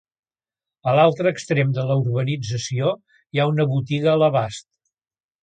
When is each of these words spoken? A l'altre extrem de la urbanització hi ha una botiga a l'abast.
A 0.91 0.95
l'altre 0.99 1.31
extrem 1.35 1.75
de 1.75 1.83
la 1.89 1.97
urbanització 2.05 2.89
hi 3.19 3.45
ha 3.45 3.47
una 3.53 3.67
botiga 3.75 4.11
a 4.17 4.19
l'abast. 4.25 4.69